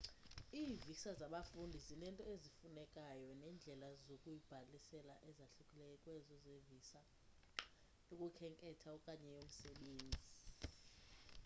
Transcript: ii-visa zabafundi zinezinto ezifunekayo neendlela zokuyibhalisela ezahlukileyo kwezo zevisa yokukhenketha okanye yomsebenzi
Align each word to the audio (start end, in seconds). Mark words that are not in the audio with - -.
ii-visa 0.59 1.11
zabafundi 1.19 1.77
zinezinto 1.87 2.23
ezifunekayo 2.33 3.27
neendlela 3.39 3.87
zokuyibhalisela 4.05 5.15
ezahlukileyo 5.29 5.95
kwezo 6.03 6.33
zevisa 6.45 6.99
yokukhenketha 8.09 8.89
okanye 8.97 9.29
yomsebenzi 9.35 10.19